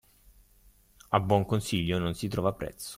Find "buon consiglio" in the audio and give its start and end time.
1.19-1.99